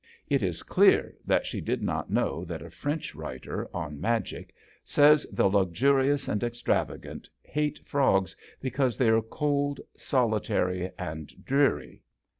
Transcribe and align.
It 0.31 0.41
is 0.41 0.63
clear 0.63 1.13
that 1.27 1.45
she 1.45 1.61
did 1.61 1.83
not 1.83 2.09
know 2.09 2.43
that 2.45 2.63
a 2.63 2.71
French 2.71 3.13
writer 3.13 3.69
on 3.71 4.01
magic 4.01 4.51
says 4.83 5.27
the 5.31 5.47
luxurious 5.47 6.27
and 6.27 6.41
extrava 6.41 6.99
gant 6.99 7.29
hate 7.43 7.77
frogs 7.85 8.35
because 8.59 8.97
they 8.97 9.09
are 9.09 9.21
cold, 9.21 9.79
solitary, 9.95 10.89
and 10.97 11.31
dreary. 11.45 12.01